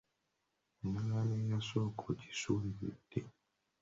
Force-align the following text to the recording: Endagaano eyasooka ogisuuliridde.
Endagaano 0.83 1.33
eyasooka 1.41 2.01
ogisuuliridde. 2.11 3.21